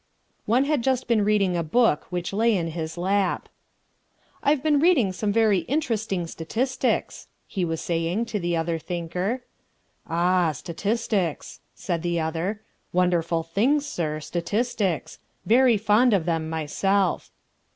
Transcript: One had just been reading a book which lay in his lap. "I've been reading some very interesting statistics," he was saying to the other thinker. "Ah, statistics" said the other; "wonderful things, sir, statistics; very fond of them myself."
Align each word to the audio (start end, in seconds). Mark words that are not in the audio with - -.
One 0.47 0.65
had 0.65 0.81
just 0.81 1.07
been 1.07 1.23
reading 1.23 1.55
a 1.55 1.61
book 1.61 2.07
which 2.09 2.33
lay 2.33 2.57
in 2.57 2.69
his 2.69 2.97
lap. 2.97 3.47
"I've 4.41 4.63
been 4.63 4.79
reading 4.79 5.13
some 5.13 5.31
very 5.31 5.59
interesting 5.69 6.25
statistics," 6.25 7.27
he 7.45 7.63
was 7.63 7.81
saying 7.81 8.25
to 8.25 8.39
the 8.39 8.57
other 8.57 8.79
thinker. 8.79 9.43
"Ah, 10.09 10.53
statistics" 10.53 11.59
said 11.75 12.01
the 12.01 12.19
other; 12.19 12.63
"wonderful 12.91 13.43
things, 13.43 13.85
sir, 13.85 14.19
statistics; 14.19 15.19
very 15.45 15.77
fond 15.77 16.15
of 16.15 16.25
them 16.25 16.49
myself." 16.49 17.29